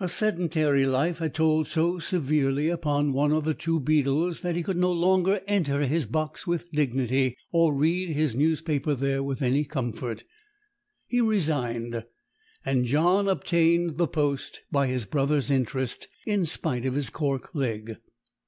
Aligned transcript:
A 0.00 0.08
sedentary 0.08 0.84
life 0.84 1.18
had 1.18 1.32
told 1.32 1.68
so 1.68 2.00
severely 2.00 2.68
upon 2.70 3.12
one 3.12 3.30
of 3.30 3.44
the 3.44 3.54
two 3.54 3.78
beadles 3.78 4.40
that 4.40 4.56
he 4.56 4.64
could 4.64 4.76
no 4.76 4.90
longer 4.90 5.42
enter 5.46 5.82
his 5.82 6.06
box 6.06 6.44
with 6.44 6.68
dignity 6.72 7.36
or 7.52 7.72
read 7.72 8.08
his 8.08 8.34
newspaper 8.34 8.96
there 8.96 9.22
with 9.22 9.40
any 9.42 9.62
comfort. 9.64 10.24
He 11.06 11.20
resigned, 11.20 12.04
and 12.64 12.84
John 12.84 13.28
obtained 13.28 13.96
the 13.96 14.08
post 14.08 14.62
by 14.72 14.88
his 14.88 15.06
brothers' 15.06 15.52
interest, 15.52 16.08
in 16.26 16.44
spite 16.46 16.84
of 16.84 16.94
his 16.94 17.08
cork 17.08 17.54
leg. 17.54 17.94